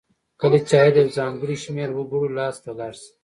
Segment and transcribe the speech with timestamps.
[0.41, 3.11] کله چې عاید یو ځانګړي شمیر وګړو لاس ته لاړ شي.